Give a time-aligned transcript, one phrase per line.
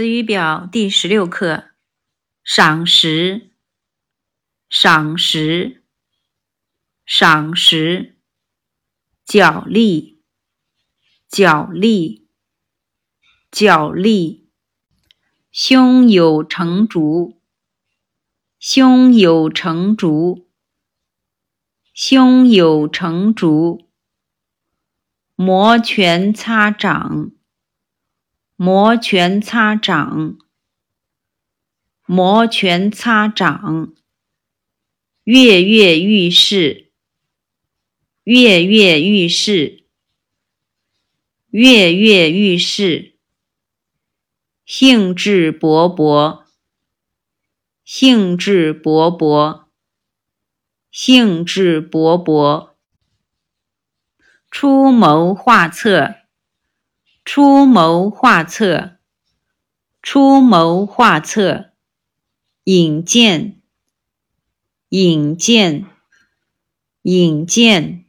[0.00, 1.72] 词语表第十六课：
[2.42, 3.50] 赏识，
[4.70, 5.82] 赏识，
[7.04, 8.14] 赏识；
[9.26, 10.22] 角力，
[11.28, 12.30] 角力，
[13.50, 14.48] 角力；
[15.52, 17.42] 胸有成竹，
[18.58, 20.48] 胸有成竹，
[21.92, 23.86] 胸有成竹；
[25.34, 27.32] 摩拳擦掌。
[28.62, 30.36] 摩拳擦掌，
[32.04, 33.94] 摩拳擦掌；
[35.24, 36.92] 跃跃欲试，
[38.22, 39.86] 跃跃欲试，
[41.48, 43.14] 跃跃欲试；
[44.66, 46.44] 兴致勃勃，
[47.82, 49.64] 兴致勃勃，
[50.90, 52.74] 兴致勃勃；
[54.50, 56.19] 出谋划策。
[57.32, 58.96] 出谋划策，
[60.02, 61.70] 出谋划策；
[62.64, 63.60] 引荐，
[64.88, 65.86] 引荐，
[67.02, 68.04] 引荐；